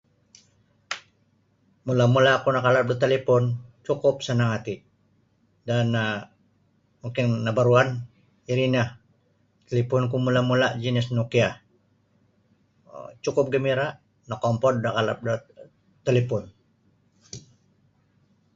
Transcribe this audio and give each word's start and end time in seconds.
Mula'-mula' 1.85 2.37
oku 2.39 2.49
nakalap 2.53 2.85
da 2.89 2.95
talipon 3.03 3.43
cukup 3.85 4.15
sanang 4.25 4.51
hati 4.55 4.75
dan 5.67 5.87
um 6.03 6.19
mungkin 7.01 7.25
nabaruan 7.45 7.89
iri 8.51 8.65
nio 8.73 8.85
taliponku 9.69 10.15
mula'-mula' 10.25 10.77
jinis 10.81 11.07
Nokia 11.15 11.49
um 12.93 13.09
cukup 13.23 13.45
gambira' 13.53 13.87
nokompod 14.29 14.75
nakalap 14.83 15.19
da 15.27 15.33
talipon. 16.05 16.43